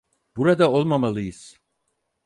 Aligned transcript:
Burada 0.35 0.67
olmamalıyız. 0.71 1.57